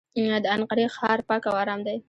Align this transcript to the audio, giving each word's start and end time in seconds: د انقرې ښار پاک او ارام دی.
د 0.43 0.45
انقرې 0.55 0.85
ښار 0.95 1.19
پاک 1.27 1.43
او 1.49 1.55
ارام 1.61 1.79
دی. 1.87 1.97